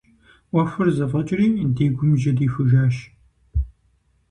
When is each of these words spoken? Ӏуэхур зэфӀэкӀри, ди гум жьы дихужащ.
Ӏуэхур 0.51 0.87
зэфӀэкӀри, 0.97 1.47
ди 1.75 1.87
гум 1.95 2.11
жьы 2.19 2.31
дихужащ. 2.37 2.95